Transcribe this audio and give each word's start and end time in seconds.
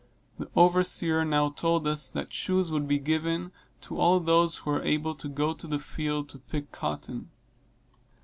The 0.39 0.49
overseer 0.55 1.23
now 1.23 1.51
told 1.51 1.85
us 1.85 2.09
that 2.09 2.33
shoes 2.33 2.71
would 2.71 2.87
be 2.87 2.97
given 2.97 3.51
to 3.81 3.99
all 3.99 4.19
those 4.19 4.55
who 4.57 4.71
were 4.71 4.81
able 4.81 5.13
to 5.13 5.29
go 5.29 5.53
to 5.53 5.67
the 5.67 5.77
field 5.77 6.27
to 6.29 6.39
pick 6.39 6.71
cotton. 6.71 7.29